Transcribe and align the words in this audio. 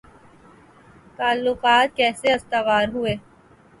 تعلقات 1.17 1.89
کیسے 1.97 2.33
استوار 2.33 2.85
ہوئے 2.93 3.15